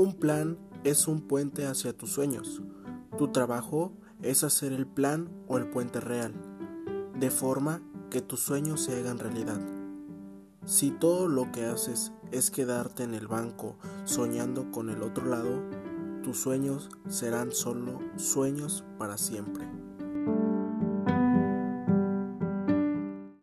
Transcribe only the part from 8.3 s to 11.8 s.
sueños se hagan realidad. Si todo lo que